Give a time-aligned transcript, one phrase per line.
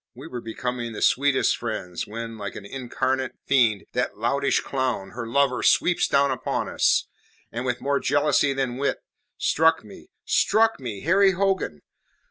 [0.15, 5.27] We were becoming the sweetest friends, when, like an incarnate fiend, that loutish clown, her
[5.27, 7.05] lover, sweeps down upon us,
[7.51, 9.03] and, with more jealousy than wit,
[9.37, 11.83] struck me struck me, Harry Hogan!